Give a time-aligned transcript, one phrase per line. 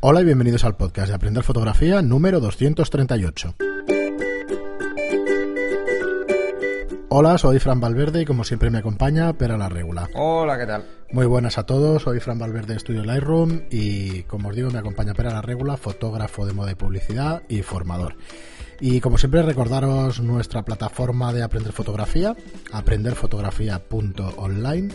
[0.00, 3.56] Hola y bienvenidos al podcast de Aprender Fotografía número 238.
[7.08, 10.08] Hola, soy Fran Valverde y como siempre me acompaña Pera la Regula.
[10.14, 10.84] Hola, ¿qué tal?
[11.10, 14.78] Muy buenas a todos, soy Fran Valverde de Studio Lightroom y como os digo me
[14.78, 18.14] acompaña Pera la Regula, fotógrafo de moda y publicidad y formador.
[18.78, 22.36] Y como siempre recordaros nuestra plataforma de Aprender Fotografía,
[22.72, 24.94] aprenderfotografía.online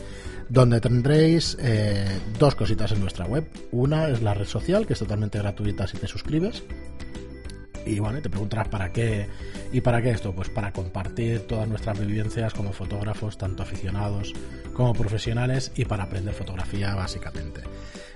[0.50, 3.48] donde tendréis eh, dos cositas en nuestra web.
[3.72, 6.64] Una es la red social, que es totalmente gratuita si te suscribes.
[7.86, 9.28] Y bueno, te preguntarás para qué
[9.74, 14.34] y para qué esto, pues para compartir todas nuestras vivencias como fotógrafos, tanto aficionados
[14.74, 17.62] como profesionales, y para aprender fotografía básicamente.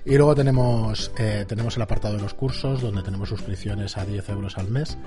[0.08, 4.30] Y luego tenemos, eh, tenemos el apartado de los cursos, donde tenemos suscripciones a 10
[4.30, 4.98] euros al mes,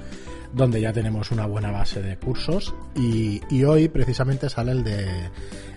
[0.53, 2.75] donde ya tenemos una buena base de cursos.
[2.95, 5.31] Y, y hoy precisamente sale el de,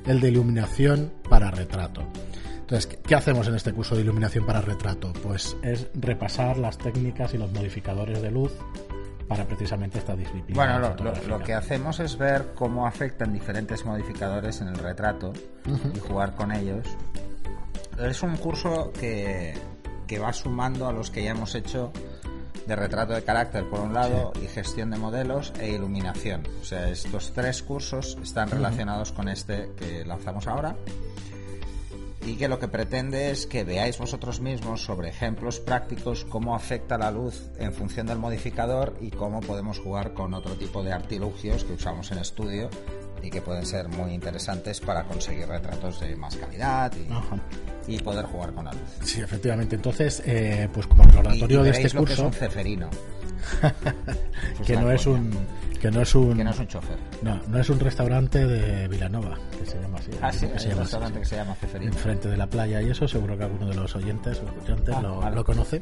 [0.05, 2.03] el de iluminación para retrato.
[2.59, 5.13] Entonces, ¿qué hacemos en este curso de iluminación para retrato?
[5.23, 8.51] Pues es repasar las técnicas y los modificadores de luz
[9.29, 10.53] para precisamente esta disciplina.
[10.53, 15.29] Bueno, lo, lo, lo, que hacemos es ver cómo afectan diferentes modificadores en el retrato
[15.29, 15.95] uh -huh.
[15.95, 16.85] y jugar con ellos.
[17.99, 19.53] Es un curso que,
[20.07, 21.91] que, va sumando a los que ya hemos hecho
[22.67, 24.45] de retrato de carácter por un lado sí.
[24.45, 26.47] y gestión de modelos e iluminación.
[26.61, 29.15] O sea, estos tres cursos están relacionados uh -huh.
[29.17, 30.75] con este que lanzamos ahora
[32.25, 36.97] y que lo que pretende es que veáis vosotros mismos sobre ejemplos prácticos cómo afecta
[36.97, 41.63] la luz en función del modificador y cómo podemos jugar con otro tipo de artilugios
[41.65, 42.69] que usamos en estudio
[43.23, 46.91] y que pueden ser muy interesantes para conseguir retratos de más calidad
[47.87, 48.81] y, y poder jugar con la luz.
[49.03, 49.75] Sí, efectivamente.
[49.75, 52.05] Entonces, eh, pues como recordatorio de este curso...
[52.05, 52.89] Que es un ceferino.
[54.65, 55.31] que no es un
[55.81, 58.87] que no es un que no es un chofer no no es un restaurante de
[58.87, 61.55] Vilanova que se llama así ah sí que se llama restaurante así, que se llama
[61.55, 64.95] Ceferino enfrente de la playa y eso seguro que alguno de los oyentes o escuchantes
[64.95, 65.35] ah, lo, vale.
[65.35, 65.81] lo, conoce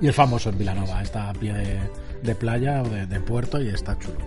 [0.00, 1.80] y es famoso en Vilanova está a pie de,
[2.22, 4.18] de playa o de, de, puerto y está chulo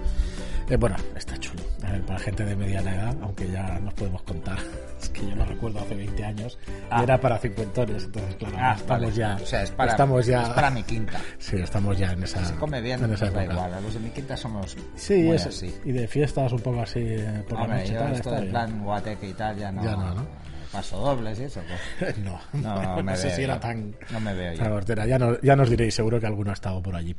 [0.71, 4.57] eh, bueno está chulo eh, para gente de mediana edad aunque ya nos podemos contar
[5.01, 6.57] es que yo lo recuerdo hace 20 años
[6.89, 6.99] ah.
[6.99, 9.13] y era para cincuentones entonces claro ah, estamos vale.
[9.13, 12.23] ya o sea es para, estamos ya es para mi quinta sí estamos ya en
[12.23, 13.53] esa se come bien en esa da época.
[13.53, 16.81] igual a los de mi quinta somos sí es, así y de fiestas un poco
[16.81, 19.71] así eh, por Hombre, la noche yo tal, esto del plan guateque y tal ya
[19.71, 20.27] no, ya no, ¿no?
[20.71, 21.61] paso dobles y eso
[21.99, 22.17] pues.
[22.23, 23.59] no, no, no, me no sé veo si era yo.
[23.59, 25.05] tan no me veo hortera.
[25.05, 27.15] ya, no, ya nos diréis seguro que alguno ha estado por allí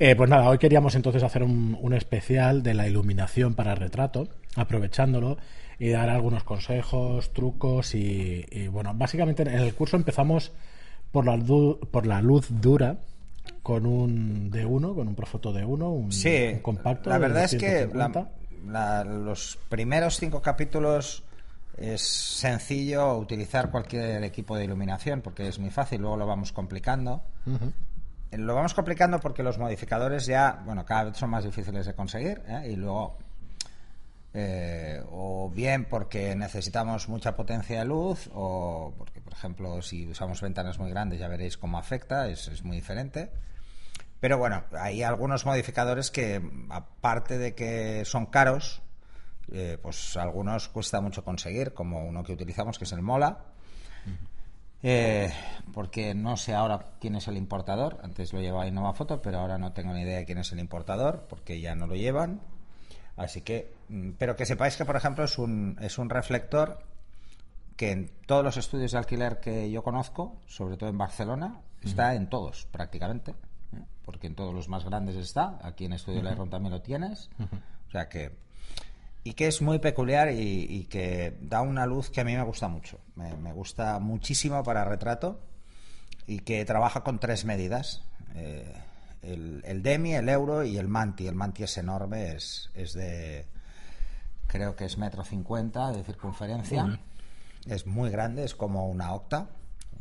[0.00, 4.28] eh, pues nada, hoy queríamos entonces hacer un, un, especial de la iluminación para retrato,
[4.56, 5.36] aprovechándolo
[5.78, 10.52] y dar algunos consejos, trucos y, y bueno, básicamente en el curso empezamos
[11.12, 11.38] por la,
[11.90, 12.96] por la luz dura
[13.62, 17.10] con un D1, con un Profoto D1, un, sí, un compacto.
[17.10, 18.28] La verdad es que la,
[18.66, 21.24] la, los primeros cinco capítulos
[21.76, 27.22] es sencillo utilizar cualquier equipo de iluminación porque es muy fácil, luego lo vamos complicando.
[27.46, 27.72] Uh -huh.
[28.32, 32.42] Lo vamos complicando porque los modificadores ya, bueno, cada vez son más difíciles de conseguir
[32.46, 32.70] ¿eh?
[32.70, 33.18] y luego
[34.32, 40.40] eh, o bien porque necesitamos mucha potencia de luz o porque, por ejemplo, si usamos
[40.40, 43.30] ventanas muy grandes ya veréis cómo afecta, es, es muy diferente.
[44.20, 48.82] Pero bueno, hay algunos modificadores que, aparte de que son caros,
[49.50, 53.46] eh, pues algunos cuesta mucho conseguir, como uno que utilizamos que es el Mola.
[54.82, 55.32] Eh,
[55.72, 57.98] porque no sé ahora quién es el importador.
[58.02, 60.58] Antes lo llevaba Innova Foto, pero ahora no tengo ni idea de quién es el
[60.58, 62.40] importador, porque ya no lo llevan.
[63.16, 66.82] Así que, mm, pero que sepáis que, por ejemplo, es un, es un reflector
[67.76, 72.08] que en todos los estudios de alquiler que yo conozco, sobre todo en Barcelona, está
[72.08, 72.16] uh -huh.
[72.16, 73.84] en todos prácticamente, ¿eh?
[74.04, 75.58] porque en todos los más grandes está.
[75.62, 76.24] Aquí en Estudio uh -huh.
[76.24, 77.30] Lightroom también lo tienes.
[77.38, 77.60] Uh -huh.
[77.88, 78.36] O sea que
[79.22, 82.42] y que es muy peculiar y, y, que da una luz que a mí me
[82.42, 82.98] gusta mucho.
[83.16, 85.40] Me, me, gusta muchísimo para retrato
[86.26, 88.02] y que trabaja con tres medidas.
[88.34, 88.72] Eh,
[89.22, 91.26] el, el, Demi, el Euro y el Manti.
[91.26, 93.46] El Manti es enorme, es, es de...
[94.46, 96.84] creo que es metro cincuenta de circunferencia.
[96.84, 97.00] Uh -huh.
[97.66, 99.50] Es muy grande, es como una octa,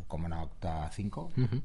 [0.07, 1.31] como una octa 5.
[1.36, 1.62] Uh -huh.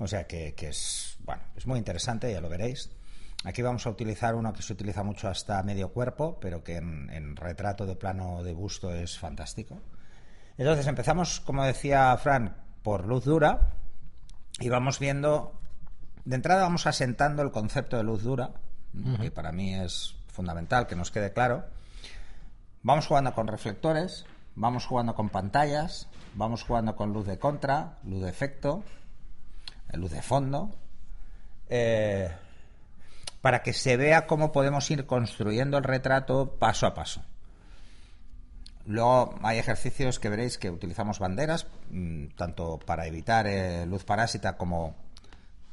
[0.00, 2.90] O sea que, que es, bueno, es muy interesante, ya lo veréis.
[3.44, 7.08] Aquí vamos a utilizar uno que se utiliza mucho hasta medio cuerpo, pero que en,
[7.10, 9.80] en, retrato de plano de busto es fantástico.
[10.58, 13.72] Entonces empezamos, como decía Fran, por luz dura
[14.58, 15.58] y vamos viendo,
[16.26, 18.50] de entrada vamos asentando el concepto de luz dura,
[18.92, 19.20] uh -huh.
[19.20, 21.64] que para mí es fundamental que nos quede claro.
[22.82, 28.22] Vamos jugando con reflectores, vamos jugando con pantallas, vamos jugando con luz de contra, luz
[28.22, 28.84] de efecto,
[29.90, 30.70] eh, luz de fondo.
[31.68, 32.30] Eh,
[33.40, 37.22] para que se vea cómo podemos ir construyendo el retrato paso a paso.
[38.86, 44.56] Luego hay ejercicios que veréis que utilizamos banderas, mm, tanto para evitar eh, luz parásita
[44.56, 44.96] como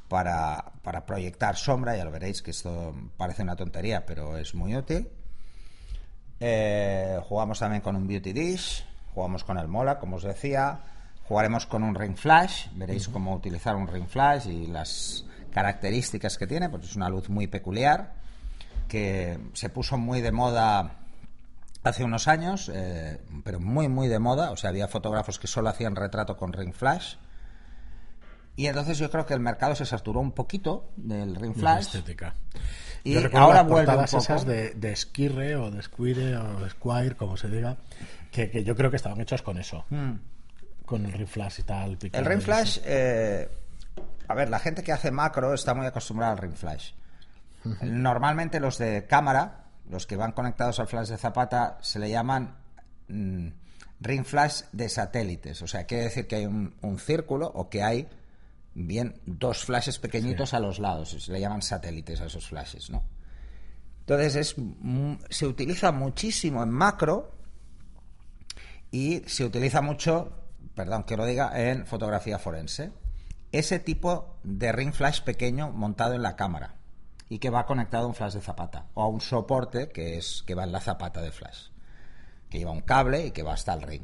[0.08, 1.96] para, para, proyectar sombra.
[1.96, 5.08] Ya lo veréis que esto parece una tontería, pero es muy útil.
[6.40, 10.80] Eh, jugamos también con un Beauty Dish, jugamos con el Mola, como os decía.
[11.26, 16.46] Jugaremos con un Ring Flash, veréis cómo utilizar un Ring Flash y las características que
[16.46, 18.14] tiene, pues es una luz muy peculiar
[18.88, 20.96] que se puso muy de moda
[21.84, 24.50] hace unos años, eh, pero muy, muy de moda.
[24.50, 27.14] O sea, había fotógrafos que solo hacían retrato con ring flash.
[28.56, 31.86] Y entonces yo creo que el mercado se saturó un poquito del ring flash.
[31.86, 32.34] estética.
[33.04, 34.18] Y ahora vuelve un poco.
[34.18, 37.76] esas de, de o de Squire o de Squire, como se diga,
[38.32, 39.84] que, yo creo que estaban hechos con eso.
[39.90, 40.14] Mm.
[40.84, 41.98] Con el ring flash y tal.
[42.12, 43.48] El ring flash, eh,
[44.28, 46.92] a ver, la gente que hace macro está muy acostumbrada al ring flash.
[47.82, 52.56] Normalmente los de cámara los que van conectados al flash de Zapata se le llaman
[53.08, 53.48] mm,
[54.00, 55.62] ring flash de satélites.
[55.62, 58.08] O sea, quiere decir que hay un, círculo o que hay
[58.74, 61.16] bien dos flashes pequeñitos a los lados.
[61.24, 63.02] Se le llaman satélites a esos flashes, ¿no?
[64.00, 64.56] Entonces es,
[65.30, 67.34] se utiliza muchísimo en macro
[68.90, 70.32] y se utiliza mucho,
[70.74, 72.90] perdón que lo diga, en fotografía forense.
[73.52, 76.74] Ese tipo de ring flash pequeño montado en la cámara
[77.28, 80.42] y que va conectado a un flash de zapata o a un soporte que es
[80.46, 81.68] que va en la zapata de flash,
[82.50, 84.02] que lleva un cable y que va hasta el ring.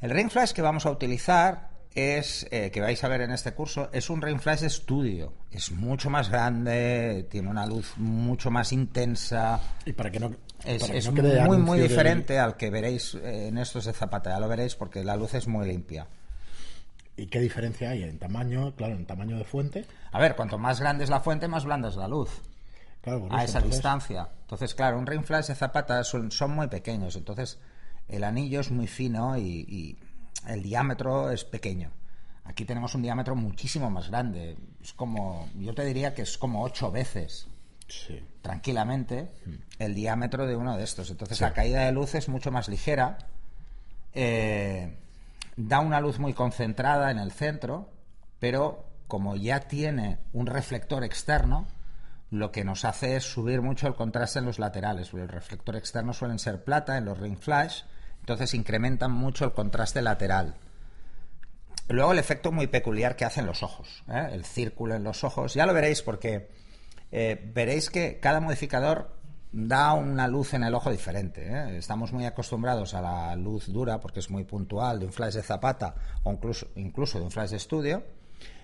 [0.00, 3.52] El ring flash que vamos a utilizar es, eh, que vais a ver en este
[3.52, 5.32] curso, es un ring flash de estudio.
[5.50, 9.60] Es mucho más grande, tiene una luz mucho más intensa.
[9.84, 10.34] Y para que no.
[10.64, 14.30] Es, muy, muy diferente al que veréis en estos de Zapata.
[14.30, 16.06] Ya lo veréis porque la luz es muy limpia.
[17.20, 19.84] ¿Y qué diferencia hay en tamaño, claro, en tamaño de fuente?
[20.10, 22.30] A ver, cuanto más grande es la fuente, más blanda es la luz.
[23.02, 24.30] Claro, a esa distancia.
[24.40, 27.58] Entonces, claro, un ring flash de zapata son, muy pequeños, entonces
[28.08, 29.98] el anillo es muy fino y,
[30.46, 31.90] el diámetro es pequeño.
[32.44, 34.56] Aquí tenemos un diámetro muchísimo más grande.
[34.82, 37.48] Es como, yo te diría que es como ocho veces,
[38.40, 39.54] tranquilamente, hmm.
[39.78, 41.10] el diámetro de uno de estos.
[41.10, 43.18] Entonces la caída de luz es mucho más ligera.
[44.14, 44.96] Eh,
[45.56, 47.90] da una luz muy concentrada en el centro,
[48.38, 51.66] pero como ya tiene un reflector externo,
[52.30, 55.12] lo que nos hace es subir mucho el contraste en los laterales.
[55.12, 57.82] El reflector externo suelen ser plata en los ring flash,
[58.20, 60.54] entonces incrementan mucho el contraste lateral.
[61.88, 64.28] Luego el efecto muy peculiar que hacen los ojos, ¿eh?
[64.32, 66.48] el círculo en los ojos, ya lo veréis porque
[67.10, 69.19] eh, veréis que cada modificador
[69.52, 71.46] da una luz en el ojo diferente.
[71.46, 71.76] ¿eh?
[71.76, 75.42] Estamos muy acostumbrados a la luz dura porque es muy puntual de un flash de
[75.42, 78.04] zapata o incluso, incluso de un flash de estudio.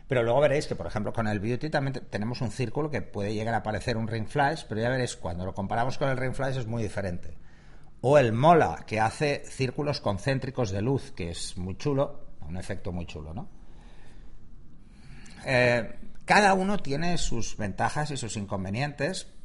[0.09, 3.35] Pero luego veréis que, por ejemplo, con el Beauty también tenemos un círculo que puede
[3.35, 6.33] llegar a parecer un ring flash, pero ya veréis, cuando lo comparamos con el ring
[6.33, 7.37] flash es muy diferente.
[8.03, 12.93] O el Mola, que hace círculos concéntricos de luz, que es muy chulo, un efecto
[12.93, 13.49] muy chulo, ¿no?
[15.45, 19.36] Eh, cada uno tiene sus ventajas y sus inconvenientes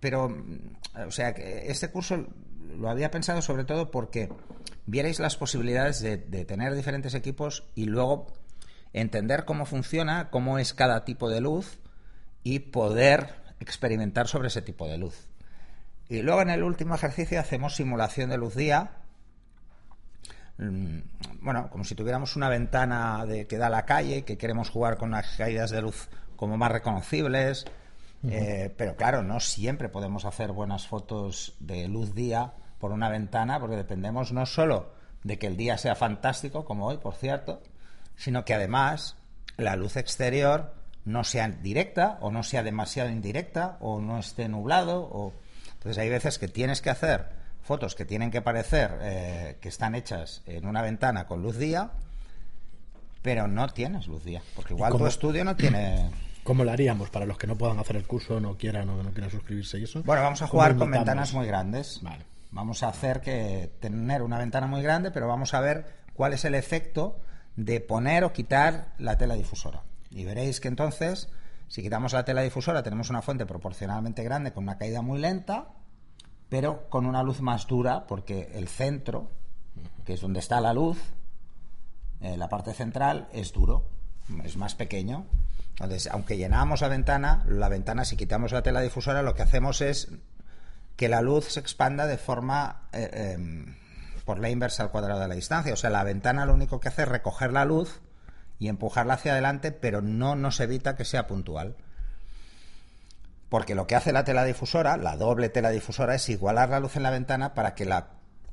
[0.00, 0.34] pero,
[1.06, 2.26] o sea, que este curso
[2.76, 4.28] lo había pensado sobre todo porque
[4.86, 8.32] vierais las posibilidades de, tener diferentes equipos y luego
[8.92, 11.78] entender cómo funciona, cómo es cada tipo de luz
[12.42, 15.28] y poder experimentar sobre ese tipo de luz.
[16.08, 18.92] Y luego en el último ejercicio hacemos simulación de luz día.
[20.56, 21.00] Mm,
[21.42, 24.96] bueno, como si tuviéramos una ventana de, que da a la calle, que queremos jugar
[24.96, 27.66] con unas caídas de luz como más reconocibles,
[28.26, 33.60] eh, pero claro, no siempre podemos hacer buenas fotos de luz día por una ventana,
[33.60, 34.92] porque dependemos no solo
[35.24, 37.62] de que el día sea fantástico, como hoy, por cierto,
[38.16, 39.16] sino que además
[39.56, 45.08] la luz exterior no sea directa o no sea demasiado indirecta o no esté nublado.
[45.10, 45.32] O...
[45.74, 49.94] Entonces hay veces que tienes que hacer fotos que tienen que parecer eh, que están
[49.94, 51.90] hechas en una ventana con luz día,
[53.22, 56.10] pero no tienes luz día, porque igual tu estudio no tiene
[56.48, 59.10] ¿Cómo lo haríamos para los que no puedan hacer el curso, no quieran o no
[59.10, 60.02] quieran suscribirse y eso?
[60.02, 62.00] Bueno, vamos a jugar con ventanas muy grandes.
[62.00, 62.24] Vale.
[62.52, 66.46] Vamos a hacer que tener una ventana muy grande, pero vamos a ver cuál es
[66.46, 67.20] el efecto
[67.56, 69.82] de poner o quitar la tela difusora.
[70.10, 71.28] Y veréis que entonces,
[71.66, 75.68] si quitamos la tela difusora, tenemos una fuente proporcionalmente grande con una caída muy lenta,
[76.48, 79.28] pero con una luz más dura, porque el centro,
[80.06, 80.98] que es donde está la luz,
[82.22, 83.84] eh, la parte central, es duro,
[84.44, 85.26] es más pequeño
[85.80, 89.80] entonces, aunque llenamos la ventana, la ventana, si quitamos la tela difusora, lo que hacemos
[89.80, 90.08] es
[90.96, 93.76] que la luz se expanda de forma eh, em,
[94.24, 95.72] por la inversa al cuadrado de la distancia.
[95.72, 98.00] O sea, la ventana lo único que hace es recoger la luz
[98.58, 101.76] y empujarla hacia adelante, pero no nos evita que sea puntual.
[103.48, 106.96] Porque lo que hace la tela difusora, la doble tela difusora, es igualar la luz
[106.96, 107.88] en la ventana para que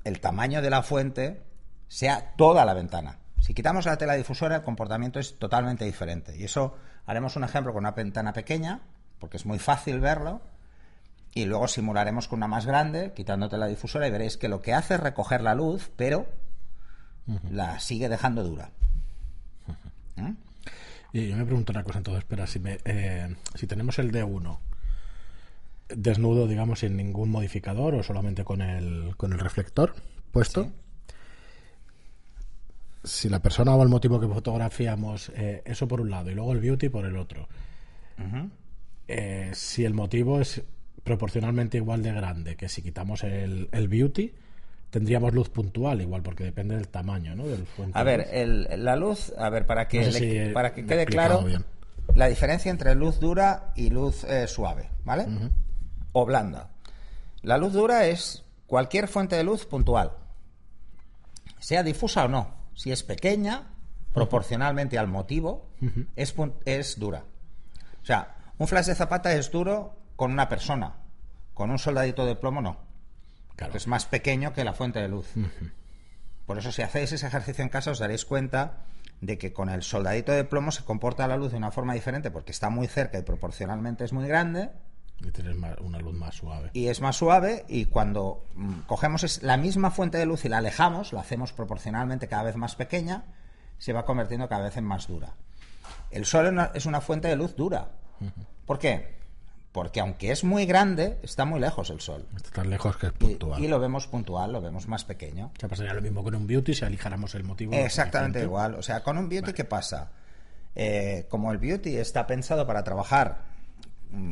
[0.04, 1.42] el tamaño de la fuente
[1.88, 3.18] sea toda la ventana.
[3.40, 6.36] Si quitamos la tela difusora, el comportamiento es totalmente diferente.
[6.38, 6.76] Y eso
[7.06, 8.82] haremos un ejemplo con una ventana pequeña,
[9.20, 10.42] porque es muy fácil verlo,
[11.34, 14.74] y luego simularemos con una más grande, quitándote la difusora, y veréis que lo que
[14.74, 16.28] hace es recoger la luz, pero
[17.52, 18.72] la sigue dejando dura.
[20.18, 20.34] ¿Eh?
[21.14, 24.58] Y yo me pregunto una cosa entonces, espera, si, me, eh, si tenemos el D1
[25.90, 29.96] desnudo, digamos, sin ningún modificador o solamente con el, con el reflector
[30.32, 30.72] puesto,
[33.06, 36.52] si la persona o el motivo que fotografiamos, eh, eso por un lado y luego
[36.54, 37.48] el beauty por el otro,
[39.54, 40.62] si el motivo es
[41.04, 44.34] proporcionalmente igual de grande que si quitamos el, el beauty,
[44.96, 47.46] tendríamos luz puntual igual porque depende del tamaño ¿no?
[47.46, 48.30] del a ver
[48.78, 51.46] la luz a ver para que para que quede claro
[52.16, 55.28] la diferencia entre luz dura y luz eh, suave vale
[56.14, 56.70] o blanda.
[57.42, 60.14] La luz dura es cualquier fuente de luz puntual
[61.60, 63.72] sea difusa o no si es pequeña
[64.14, 65.70] proporcionalmente al motivo
[66.16, 67.26] es, es dura.
[68.02, 70.96] O sea un flash de zapata es duro con una persona.
[71.54, 72.80] Con un soldadito de plomo no.
[73.74, 75.34] Es más pequeño que la fuente de luz.
[76.46, 78.86] Por eso si hacéis ese ejercicio en casa os daréis cuenta
[79.22, 82.32] de que con el soldadito de plomo se comporta la luz de una forma diferente
[82.32, 84.70] porque está muy cerca y proporcionalmente es muy grande.
[85.20, 86.70] Y tienes una luz más suave.
[86.74, 90.58] Y es más suave y cuando mm, cogemos la misma fuente de luz y la
[90.58, 93.26] alejamos, la hacemos proporcionalmente cada vez más pequeña,
[93.78, 95.34] se va convirtiendo cada vez en más dura.
[96.12, 97.92] El sol es una fuente de luz dura.
[98.66, 99.16] ¿Por qué?
[99.76, 102.26] porque aunque es muy grande, está muy lejos el sol.
[102.34, 103.62] Está tan lejos que es puntual.
[103.62, 105.52] Y, lo vemos puntual, lo vemos más pequeño.
[105.54, 107.74] O sea, pasaría lo mismo con un beauty si alijáramos el motivo.
[107.74, 108.76] Exactamente igual.
[108.76, 110.12] O sea, con un beauty, ¿qué pasa?
[110.76, 113.42] Eh, como el beauty está pensado para trabajar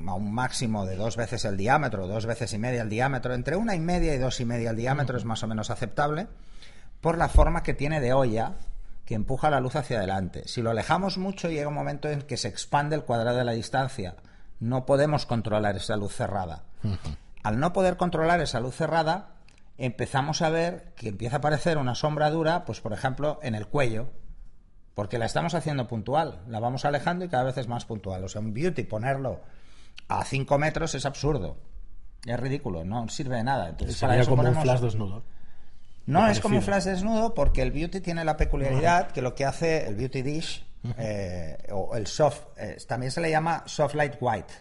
[0.07, 3.55] a un máximo de dos veces el diámetro, dos veces y media el diámetro, entre
[3.55, 6.27] una y media y dos y media el diámetro es más o menos aceptable,
[7.01, 8.53] por la forma que tiene de olla
[9.05, 10.43] que empuja la luz hacia adelante.
[10.47, 13.51] Si lo alejamos mucho, llega un momento en que se expande el cuadrado de la
[13.51, 14.15] distancia
[14.63, 16.63] no podemos controlar esa luz cerrada.
[17.43, 19.31] Al no poder controlar esa luz cerrada,
[19.77, 23.67] empezamos a ver que empieza a aparecer una sombra dura, pues por ejemplo, en el
[23.67, 24.09] cuello,
[24.95, 28.23] porque la estamos haciendo puntual, la vamos alejando y cada vez es más puntual.
[28.23, 29.41] O sea, un beauty ponerlo
[30.07, 31.57] a 5 metros es absurdo.
[32.25, 33.69] Es ridículo, no sirve de nada.
[33.69, 35.23] Entonces, para como un flash desnudo.
[36.05, 39.45] No es como un flash desnudo porque el beauty tiene la peculiaridad que lo que
[39.45, 40.65] hace el beauty dish
[40.97, 44.53] eh, o el soft, eh, también se le llama soft light white.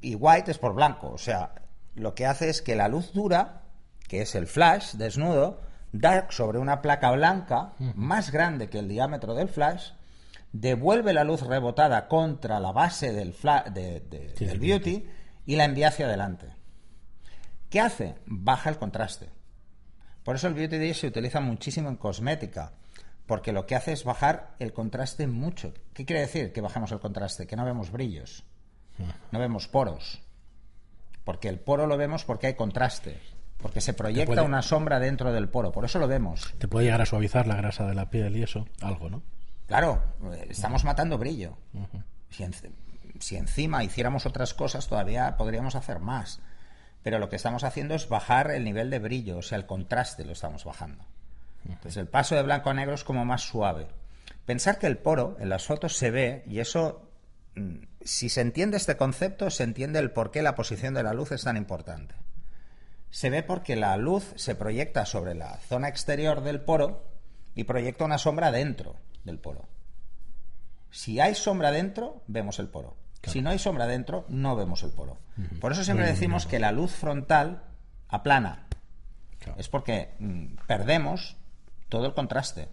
[0.00, 1.54] Y white es por blanco, o sea,
[1.94, 3.62] lo que hace es que la luz dura,
[4.08, 5.60] que es el flash desnudo,
[5.92, 9.92] da sobre una placa blanca más grande que el diámetro del flash,
[10.54, 13.34] devuelve la luz rebotada contra la base del,
[13.74, 15.04] del beauty
[15.46, 16.46] y la envía hacia adelante.
[17.68, 18.14] ¿Qué hace?
[18.24, 19.28] Baja el contraste.
[20.22, 22.72] Por eso el Beauty Dish se utiliza muchísimo en cosmética
[23.26, 25.74] porque lo que hace es bajar el contraste mucho.
[25.92, 27.46] ¿Qué quiere decir que bajamos el contraste?
[27.48, 28.44] Que no vemos brillos,
[29.32, 30.22] no vemos poros,
[31.24, 33.18] porque el poro lo vemos porque hay contraste,
[33.60, 36.54] porque se proyecta una sombra dentro del poro, por eso lo vemos.
[36.58, 39.22] Te puede llegar a suavizar la grasa de la piel y eso, algo, ¿no?
[39.66, 40.02] Claro,
[40.48, 41.56] estamos matando brillo.
[43.18, 46.40] si, encima hiciéramos otras cosas, todavía podríamos hacer más.
[47.02, 50.24] Pero lo que estamos haciendo es bajar el nivel de brillo, o sea, el contraste
[50.24, 51.04] lo estamos bajando.
[51.66, 53.88] Entonces el paso de blanco a negro es como más suave.
[54.44, 57.08] Pensar que el poro en las fotos se ve y eso,
[57.54, 61.14] mm, si se entiende este concepto, se entiende el por qué la posición de la
[61.14, 62.14] luz es tan importante.
[63.10, 67.06] Se ve porque la luz se proyecta sobre la zona exterior del poro
[67.54, 69.68] y proyecta una sombra dentro del poro.
[70.90, 72.96] Si hay sombra dentro, vemos el poro.
[73.22, 75.18] Si no hay sombra dentro, no vemos el poro.
[75.60, 77.64] Por eso siempre decimos que la luz frontal
[78.08, 78.66] aplana.
[79.56, 81.36] Es porque mm, perdemos
[81.88, 82.68] todo el contraste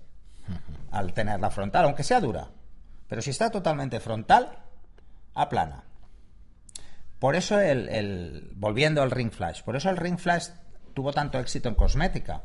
[0.92, 2.50] al tener la frontal, aunque sea dura.
[3.08, 4.60] Pero si está totalmente frontal,
[5.34, 5.84] aplana.
[7.20, 10.50] Por eso el, volviendo al ring flash, por eso el ring flash
[10.94, 12.44] tuvo tanto éxito en cosmética.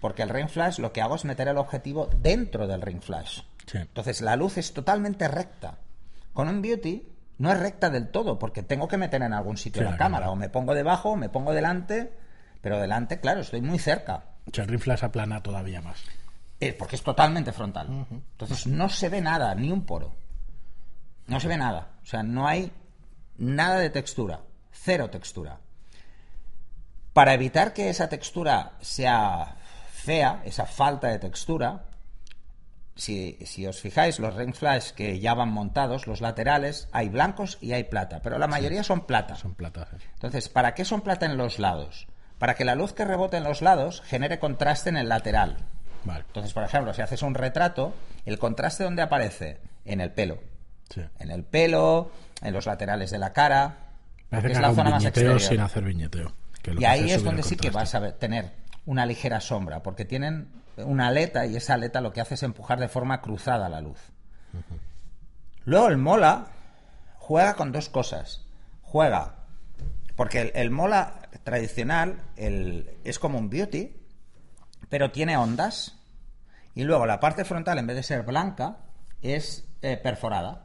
[0.00, 3.40] Porque el ring flash lo que hago es meter el objetivo dentro del ring flash.
[3.74, 5.78] Entonces la luz es totalmente recta.
[6.32, 7.06] Con un beauty
[7.38, 10.30] no es recta del todo, porque tengo que meter en algún sitio la cámara.
[10.30, 12.12] O me pongo debajo, o me pongo delante,
[12.60, 14.24] pero delante, claro, estoy muy cerca.
[14.46, 16.02] O el ring aplana todavía más.
[16.60, 18.06] Eh, porque es totalmente frontal.
[18.10, 20.16] Entonces no se ve nada, ni un poro.
[21.26, 21.92] No se ve nada.
[22.02, 22.72] O sea, no hay
[23.36, 24.40] nada de textura.
[24.72, 25.60] Cero textura.
[27.12, 29.57] Para evitar que esa textura sea
[30.08, 31.84] fea, esa falta de textura,
[32.96, 37.58] si, si, os fijáis, los ring flash que ya van montados, los laterales, hay blancos
[37.60, 39.36] y hay plata, pero la mayoría son plata.
[39.36, 39.86] Son plata.
[40.14, 42.06] Entonces, ¿para qué son plata en los lados?
[42.38, 45.58] Para que la luz que rebote en los lados genere contraste en el lateral.
[46.04, 46.24] Vale.
[46.26, 47.92] Entonces, por ejemplo, si haces un retrato,
[48.24, 49.58] el contraste ¿dónde aparece?
[49.84, 50.38] En el pelo.
[50.88, 51.02] Sí.
[51.18, 52.10] En el pelo,
[52.40, 53.76] en los laterales de la cara.
[54.30, 55.38] Parece que es la zona más exterior.
[55.38, 56.32] sin hacer viñeteo.
[56.62, 58.50] que lo Y que ahí es donde sí que vas a ver- tener
[58.88, 62.80] una ligera sombra, porque tienen una aleta y esa aleta lo que hace es empujar
[62.80, 63.98] de forma cruzada la luz.
[65.64, 66.46] Luego el mola
[67.18, 68.46] juega con dos cosas.
[68.82, 69.34] Juega,
[70.16, 73.94] porque el, el mola tradicional el- es como un beauty,
[74.88, 75.94] pero tiene ondas.
[76.74, 78.78] Y luego la parte frontal, en vez de ser blanca,
[79.20, 80.64] es eh, perforada.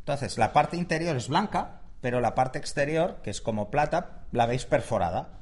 [0.00, 4.46] Entonces, la parte interior es blanca, pero la parte exterior, que es como plata, la
[4.46, 5.34] veis perforada.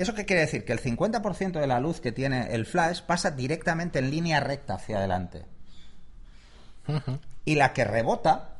[0.00, 0.64] ¿Eso qué quiere decir?
[0.64, 4.76] Que el 50% de la luz que tiene el flash pasa directamente en línea recta
[4.76, 5.44] hacia adelante.
[7.44, 8.56] Y la que rebota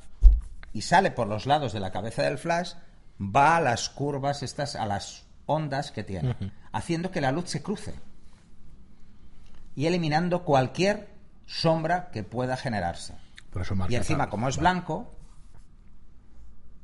[0.75, 2.75] y sale por los lados de la cabeza del flash
[3.19, 6.37] va a las curvas estas, a las ondas que tiene,
[6.73, 7.95] haciendo que la luz se cruce
[9.75, 11.09] y eliminando cualquier
[11.47, 13.15] sombra que pueda generarse.
[13.51, 15.17] Por eso marca Y encima, como es blanco,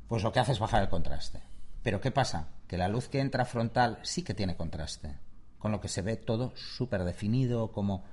[0.07, 1.43] pues lo que hace es bajar el contraste.
[1.83, 2.47] Pero ¿qué pasa?
[2.67, 5.15] Que la luz que entra frontal sí que tiene contraste,
[5.59, 8.03] con lo que se ve todo súper definido, como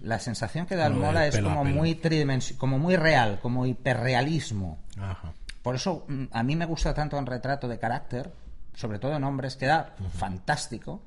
[0.00, 4.78] la sensación que da el mola es como muy tridimensional, como muy real, como hiperrealismo.
[4.98, 5.32] Ajá.
[5.62, 8.32] Por eso mm, a mí me gusta tanto en retrato de carácter,
[8.74, 11.00] sobre todo en hombres, queda fantástico.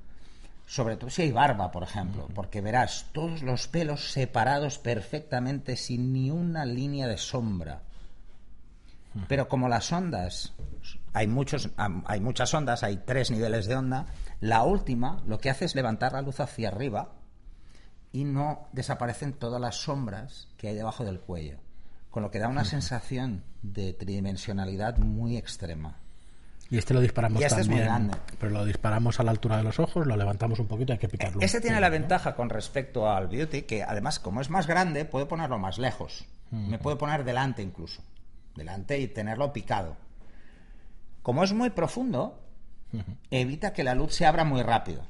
[0.67, 6.11] Sobre todo si hay barba, por ejemplo, porque verás todos los pelos separados perfectamente sin
[6.11, 7.81] ni una línea de sombra.
[9.27, 10.53] Pero como las ondas,
[11.15, 14.05] hay, muchos, hay muchas ondas, hay tres niveles de onda,
[14.41, 17.13] la última lo que hace es levantar la luz hacia arriba
[18.11, 21.57] y no desaparecen todas las sombras que hay debajo del cuello.
[22.11, 25.97] Con lo que da una sensación de tridimensionalidad muy extrema.
[26.69, 28.07] Y este lo disparamos Y este es muy también.
[28.07, 28.17] grande.
[28.39, 31.07] Pero lo disparamos a la altura de los ojos, lo levantamos un poquito, hay que
[31.09, 31.41] picarlo.
[31.41, 31.93] Este un tiene la ¿no?
[31.93, 36.25] ventaja con respecto al Beauty, que además, como es más grande, puedo ponerlo más lejos.
[36.51, 38.01] Me puedo poner delante incluso.
[38.55, 39.97] Delante y tenerlo picado.
[41.25, 42.39] Como es muy profundo,
[43.31, 45.01] evita que la luz se abra muy rápido.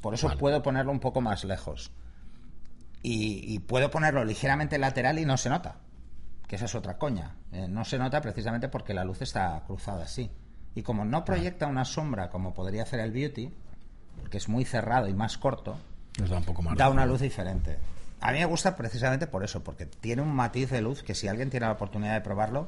[0.00, 0.40] Por eso Vale.
[0.40, 1.92] puedo ponerlo un poco más lejos.
[3.00, 5.76] Y, y puedo ponerlo ligeramente lateral y no se nota.
[6.48, 7.36] Que esa es otra coña.
[7.52, 10.32] Eh, no se nota precisamente porque la luz está cruzada así.
[10.74, 13.52] Y como no proyecta una sombra como podría hacer el Beauty,
[14.20, 15.78] porque es muy cerrado y más corto,
[16.18, 16.76] Nos da un poco más.
[16.76, 17.78] da de- una luz diferente.
[18.20, 21.28] A mí me gusta precisamente por eso, porque tiene un matiz de luz que si
[21.28, 22.66] alguien tiene la oportunidad de probarlo,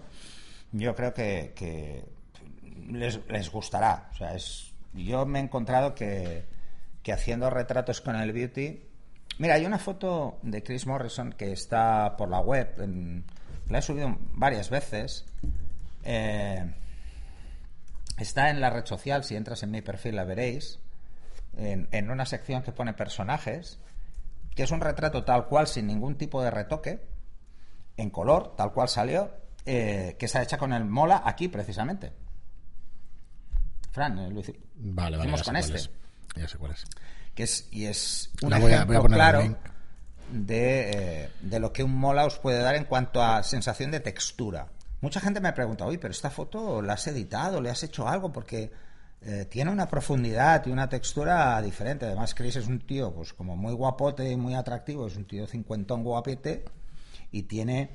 [0.70, 2.04] yo creo que, que
[2.90, 4.08] les, les gustará.
[4.12, 6.44] O sea, es, yo me he encontrado que,
[7.02, 8.86] que haciendo retratos con el Beauty...
[9.38, 13.24] Mira, hay una foto de Chris Morrison que está por la web, en-
[13.70, 15.24] la he subido varias veces.
[16.04, 16.74] Eh,
[18.18, 20.78] está en la red social, si entras en mi perfil la veréis,
[21.56, 23.78] en, en una sección que pone personajes,
[24.54, 27.00] que es un retrato tal cual, sin ningún tipo de retoque,
[27.96, 29.30] en color, tal cual salió,
[29.64, 32.12] eh, que está hecha con el mola aquí precisamente.
[33.92, 34.28] Fran, eh,
[34.76, 35.28] Vale, vale.
[35.28, 35.76] hicimos con este.
[35.76, 35.90] es.
[36.36, 36.84] Ya sé cuál es.
[37.34, 39.56] que es y es un La voy a- ejemplo voy a claro
[40.32, 40.90] de,
[41.24, 44.66] eh, de lo que un mola os puede dar en cuanto a sensación de textura.
[45.00, 48.32] Mucha gente me pregunta, oye, pero esta foto la has editado, le has hecho algo
[48.32, 48.70] porque
[49.22, 52.06] eh, tiene una profundidad y una textura diferente.
[52.06, 55.46] Además, Chris es un tío, pues como muy guapote y muy atractivo, es un tío
[55.46, 56.64] cincuentón guapete
[57.32, 57.90] y tiene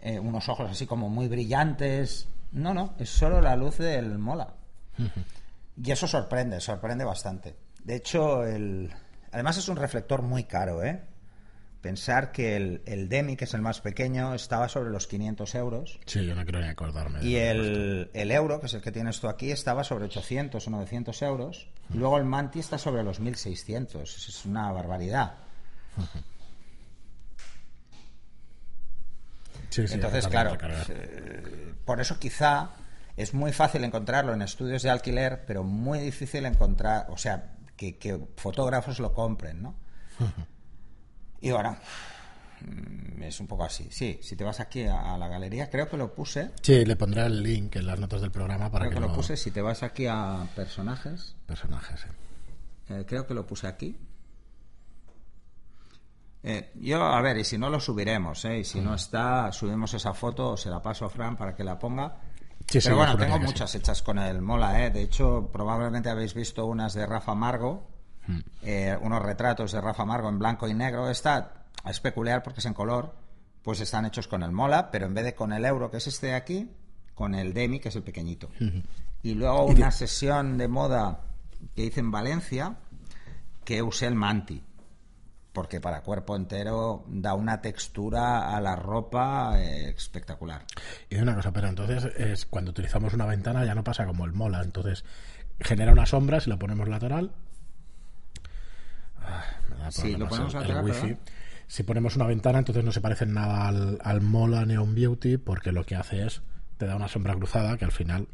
[0.00, 2.26] eh, unos ojos así como muy brillantes.
[2.52, 4.54] No, no, es solo la luz del mola.
[5.82, 7.56] Y eso sorprende, sorprende bastante.
[7.84, 8.92] De hecho, el...
[9.32, 11.02] además es un reflector muy caro, ¿eh?
[11.82, 16.00] Pensar que el, el Demi, que es el más pequeño, estaba sobre los 500 euros.
[16.06, 17.22] Sí, yo no quiero ni acordarme.
[17.22, 20.70] Y el, el euro, que es el que tienes tú aquí, estaba sobre 800 o
[20.70, 21.68] 900 euros.
[21.94, 24.28] Y luego el Manti está sobre los 1600.
[24.28, 25.34] Es una barbaridad.
[29.70, 30.86] Sí, sí, Entonces, claro, recargar.
[30.88, 32.70] eh, por eso quizá
[33.16, 37.96] es muy fácil encontrarlo en estudios de alquiler, pero muy difícil encontrar, o sea, que,
[37.98, 39.74] que fotógrafos lo compren, ¿no?
[41.38, 41.76] Y bueno,
[42.62, 43.88] mm, es un poco así.
[43.90, 46.50] Sí, si te vas aquí a, a la galería, creo que lo puse.
[46.62, 49.08] Sí, le pondré el link en las notas del programa para Creo que, que lo
[49.08, 49.36] lo puse.
[49.36, 52.00] Si te vas aquí a personajes, personajes.
[52.00, 52.08] sí.
[52.94, 53.96] eh, creo que lo puse aquí.
[56.42, 58.60] Eh, yo, a ver, y si no lo subiremos, ¿eh?
[58.60, 61.78] Y si no está, subimos esa foto, se la paso a Fran para que la
[61.78, 62.16] ponga.
[62.68, 63.42] Sí, Pero bueno, tengo sí.
[63.44, 64.90] muchas hechas con el Mola, ¿eh?
[64.90, 67.86] De hecho, probablemente habéis visto unas de Rafa Margo,
[68.28, 68.40] Hmm.
[68.62, 71.08] eh, unos retratos de Rafa Margo en blanco y negro.
[71.08, 73.14] Esta, es peculiar porque es en color,
[73.62, 76.06] pues están hechos con el mola, pero en vez de con el euro, que es
[76.08, 76.68] este de aquí,
[77.14, 78.50] con el demi, que es el pequeñito.
[79.22, 81.20] Y luego una sesión de moda
[81.76, 82.74] que hice en Valencia,
[83.64, 84.60] que usé el manti,
[85.56, 90.66] porque para cuerpo entero da una textura a la ropa eh, espectacular.
[91.08, 94.34] Y una cosa, pero entonces es cuando utilizamos una ventana ya no pasa como el
[94.34, 95.02] mola, entonces
[95.58, 97.32] genera una sombra si la ponemos lateral.
[99.88, 101.18] sí, lo ponemos lateral.
[101.66, 105.72] Si ponemos una ventana, entonces no se parece nada al, al Mola Neon Beauty, porque
[105.72, 106.42] lo que hace es
[106.76, 108.28] te da una sombra cruzada que al final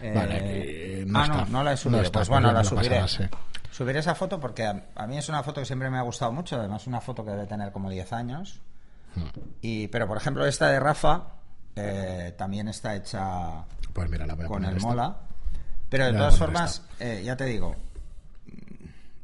[0.00, 2.12] eh, vale, eh, no ah, no, no la he subido.
[2.12, 3.02] pues bueno, la subiré.
[3.76, 6.56] Subiré esa foto porque a, mí es una foto que siempre me ha gustado mucho.
[6.56, 8.60] Además, una foto que debe tener como 10 años.
[9.14, 9.26] Hmm.
[9.60, 11.24] Y, pero, por ejemplo, esta de Rafa
[11.74, 15.16] eh, también está hecha pues mira, con el mola.
[15.90, 17.76] Pero de todas formas, ya te digo,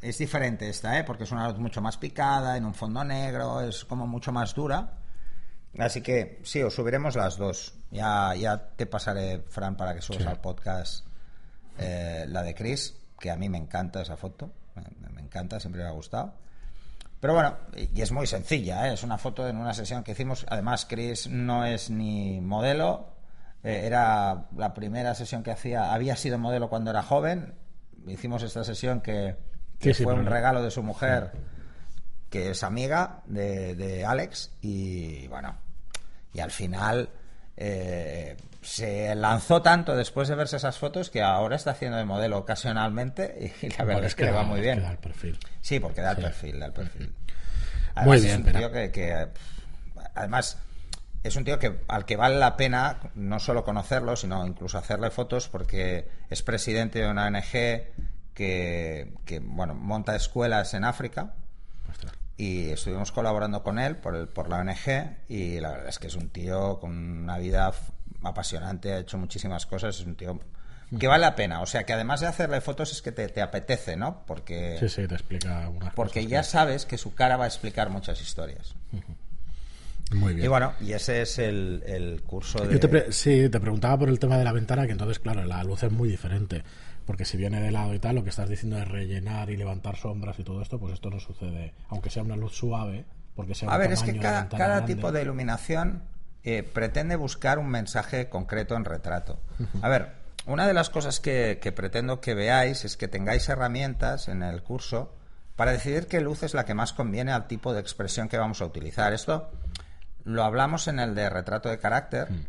[0.03, 1.05] es diferente esta, ¿eh?
[1.05, 4.55] porque es una luz mucho más picada, en un fondo negro, es como mucho más
[4.55, 4.99] dura.
[5.79, 7.75] Así que sí, os subiremos las dos.
[7.91, 11.07] Ya, ya te pasaré, Fran, para que subas al podcast
[11.79, 14.51] eh, la de Chris, que a mí me encanta esa foto.
[15.15, 16.35] Me, encanta, siempre me ha gustado.
[17.21, 18.95] Pero bueno, y es muy sencilla, ¿eh?
[18.95, 20.45] es una foto en una sesión que hicimos.
[20.49, 23.15] Además, Chris no es ni modelo,
[23.63, 27.55] eh, era la primera sesión que hacía, había sido modelo cuando era joven.
[28.09, 29.37] Hicimos esta sesión que,
[30.03, 31.31] fue un regalo de su mujer
[32.29, 35.55] que es amiga de, Alex y bueno,
[36.35, 37.09] y al final
[37.57, 42.39] eh, se lanzó tanto después de verse esas fotos que ahora está haciendo de modelo
[42.39, 44.83] ocasionalmente y la verdad es que le va muy bien.
[45.01, 45.39] perfil.
[45.61, 47.13] Sí, porque da el perfil, da el perfil.
[48.05, 48.41] muy bien.
[48.47, 49.29] Es un tío que,
[50.15, 50.59] además
[51.23, 55.11] es un tío que al que vale la pena no solo conocerlo, sino incluso hacerle
[55.11, 57.53] fotos porque es presidente de una ONG
[58.35, 61.35] que, que bueno, monta escuelas en África
[62.37, 66.07] y estuvimos colaborando con él por, el, por la ONG y la verdad es que
[66.07, 67.73] es un tío con una vida
[68.23, 70.41] apasionante, ha hecho muchísimas cosas, es un tío
[70.99, 71.63] que vale la pena.
[71.63, 74.25] O sea, que además de hacerle fotos es que te, apetece, ¿no?
[74.27, 78.21] Porque, sí, sí, te explica Porque ya sabes que su cara va a explicar muchas
[78.21, 78.75] historias.
[80.11, 80.45] Muy bien.
[80.45, 82.79] Y bueno, y ese es el, curso de...
[82.79, 85.83] te sí, te preguntaba por el tema de la ventana, que entonces, claro, la luz
[85.83, 86.63] es muy diferente
[87.07, 89.97] porque si viene de lado y tal, lo que estás diciendo es rellenar y levantar
[89.97, 93.71] sombras y todo esto, pues esto no sucede, aunque sea una luz suave, porque sea
[93.71, 96.03] A ver, es que cada, tipo de iluminación
[96.45, 99.39] eh, pretende buscar un mensaje concreto en retrato.
[99.81, 104.43] A ver, una de las cosas que, pretendo que veáis es que tengáis herramientas en
[104.43, 105.15] el curso
[105.57, 108.61] para decidir qué luz es la que más conviene al tipo de expresión que vamos
[108.61, 109.13] a utilizar.
[109.13, 109.51] Esto
[110.25, 112.31] lo hablamos en el de retrato de carácter.
[112.31, 112.47] Mm.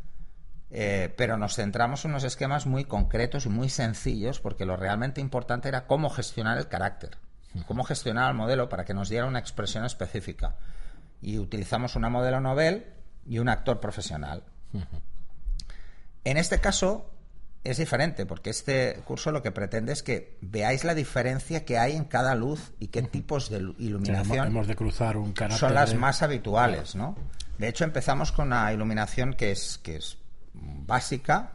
[0.75, 5.21] Eh, pero nos centramos en unos esquemas muy concretos y muy sencillos porque lo realmente
[5.21, 7.11] importante era cómo gestionar el carácter,
[7.67, 10.55] cómo gestionar el modelo para que nos diera una expresión específica.
[11.21, 12.87] Y utilizamos una modelo novel
[13.27, 14.43] y un actor profesional.
[16.23, 17.07] En este caso
[17.63, 21.95] es diferente porque este curso lo que pretende es que veáis la diferencia que hay
[21.95, 26.23] en cada luz y qué tipos de iluminación hemos de cruzar un son las más
[26.23, 27.15] habituales, ¿no?
[27.59, 30.17] De hecho empezamos con una iluminación que es que es
[30.53, 31.51] básica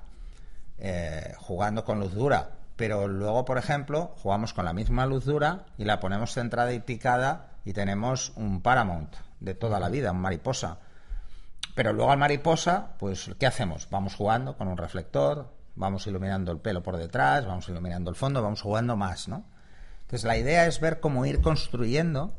[0.78, 2.50] eh, jugando con luz dura.
[2.76, 6.80] Pero luego, por ejemplo, jugamos con la misma luz dura y la ponemos centrada y
[6.80, 10.78] picada y tenemos un Paramount de toda la vida, un mariposa.
[11.74, 13.88] Pero luego al mariposa, pues, ¿qué hacemos?
[13.90, 18.42] Vamos jugando con un reflector, vamos iluminando el pelo por detrás, vamos iluminando el fondo,
[18.42, 19.44] vamos jugando más, ¿no?
[20.02, 22.34] Entonces la idea es ver cómo ir construyendo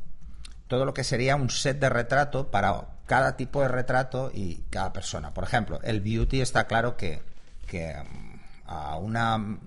[0.68, 4.94] todo lo que sería un set de retrato para cada tipo de retrato y cada
[4.94, 5.34] persona.
[5.34, 7.24] Por ejemplo, el beauty está claro que,
[7.66, 9.58] que mm, a una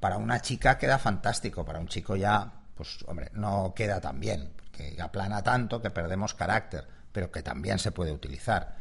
[0.00, 4.50] para una chica queda fantástico, para un chico ya, pues hombre, no queda tan bien,
[4.56, 8.74] porque aplana tanto que perdemos carácter, pero que también se puede utilizar.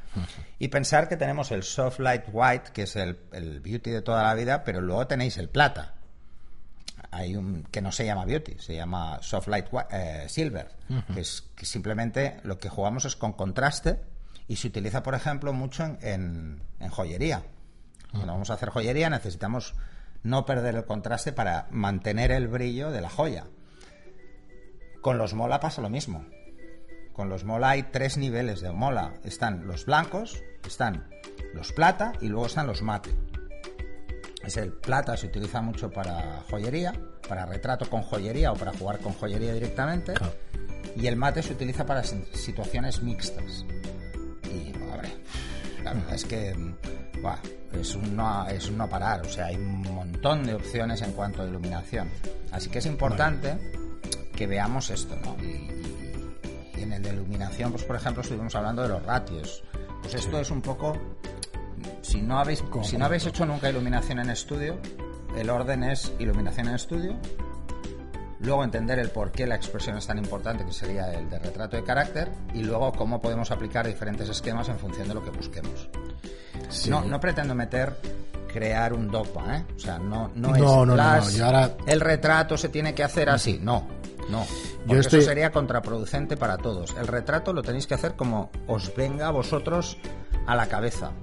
[0.58, 4.24] Y pensar que tenemos el soft light white, que es el, el beauty de toda
[4.24, 5.94] la vida, pero luego tenéis el plata,
[7.14, 10.70] hay un que no se llama beauty, se llama soft light eh, silver,
[11.14, 14.00] que es que simplemente lo que jugamos es con contraste
[14.48, 17.44] y se utiliza, por ejemplo, mucho en, en, joyería.
[18.12, 19.76] Cuando vamos a hacer joyería necesitamos
[20.24, 23.46] no perder el contraste para mantener el brillo de la joya.
[25.02, 26.26] Con los mola pasa lo mismo.
[27.14, 29.14] Con los mola hay tres niveles de mola.
[29.24, 31.10] Están los blancos, están
[31.54, 33.12] los plata y luego están los mate.
[34.44, 36.94] Es el plata, se utiliza mucho para joyería,
[37.28, 40.14] para retrato con joyería o para jugar con joyería directamente.
[40.96, 43.66] Y el mate se utiliza para situaciones mixtas.
[44.44, 45.10] Y, hombre,
[45.84, 46.50] la verdad es que
[47.80, 49.26] es, un no, es un no parar.
[49.26, 52.10] O sea, hay un montón de opciones en cuanto a iluminación.
[52.52, 53.58] Así que es importante
[54.36, 55.38] que veamos esto, ¿no?
[55.42, 55.70] Y,
[56.82, 59.64] en en el de iluminación, pues por ejemplo, estuvimos hablando de los ratios.
[60.02, 61.00] Pues esto es un poco
[62.14, 64.78] si no habéis si no habéis hecho nunca iluminación en estudio,
[65.36, 67.16] el orden es iluminación en estudio,
[68.40, 71.76] luego entender el por qué la expresión es tan importante, que sería el de retrato
[71.76, 75.90] de carácter, y luego cómo podemos aplicar diferentes esquemas en función de lo que busquemos.
[76.88, 77.98] No, no pretendo meter
[78.46, 79.66] crear un dogma, ¿eh?
[79.76, 81.42] O sea, no, no, es
[81.88, 83.88] el retrato se tiene que hacer así, no,
[84.30, 84.46] no.
[84.86, 86.96] Porque eso sería contraproducente para todos.
[86.96, 89.98] El retrato lo tenéis que hacer como os venga a vosotros
[90.46, 91.14] a la cabeza.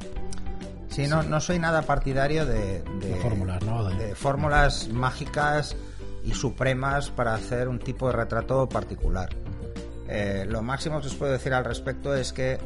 [0.90, 2.83] Sí, no, no soy nada partidario de,
[3.22, 3.85] fórmulas, ¿no?
[3.85, 4.14] De...
[4.14, 5.76] fórmulas mágicas
[6.24, 9.31] y supremas para hacer un tipo de retrato particular.
[10.09, 12.59] Eh, lo máximo que os puedo decir al respecto es que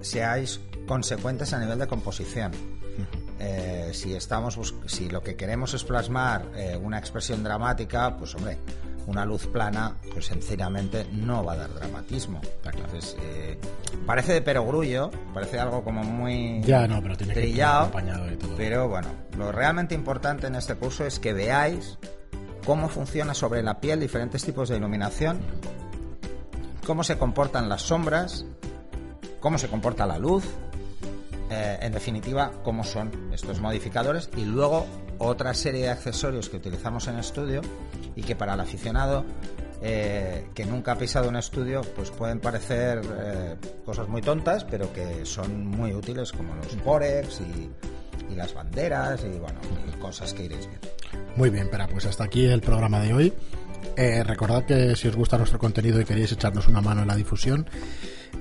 [0.00, 2.52] seáis consecuentes a nivel de composición.
[3.38, 8.56] Eh, si estamos si lo que queremos es plasmar eh, una expresión dramática, pues hombre,
[9.06, 12.40] una luz plana, pues sencillamente no va a dar dramatismo.
[12.64, 13.58] Entonces, eh,
[14.06, 17.90] parece de perogrullo, parece algo como muy ya, no, pero tiene trillado,
[18.56, 21.98] pero bueno, lo realmente importante en este curso es que veáis
[22.64, 25.40] cómo funciona sobre la piel diferentes tipos de iluminación,
[26.86, 28.44] cómo se comportan las sombras,
[29.40, 30.44] cómo se comporta la luz,
[31.50, 34.86] eh, en definitiva, cómo son estos modificadores y luego
[35.18, 37.60] otra serie de accesorios que utilizamos en estudio
[38.16, 39.24] y que para el aficionado
[39.84, 44.92] eh, que nunca ha pisado un estudio, pues pueden parecer eh, cosas muy tontas, pero
[44.92, 47.70] que son muy útiles, como los Porex y,
[48.36, 49.60] las banderas y bueno,
[50.00, 50.88] cosas que iréis viendo.
[51.36, 53.32] Muy bien, pero pues hasta aquí el programa de hoy.
[54.24, 57.66] Recordad que si os gusta nuestro contenido y queréis echarnos una mano en la difusión,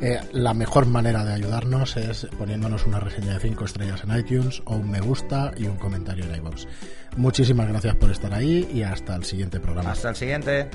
[0.02, 4.62] eh, la mejor manera de ayudarnos es poniéndonos una reseña de 5 estrellas en iTunes
[4.66, 6.66] o un me gusta y un comentario en iVoox.
[7.18, 9.92] Muchísimas gracias por estar ahí y hasta el siguiente programa.
[9.92, 10.70] Hasta el siguiente.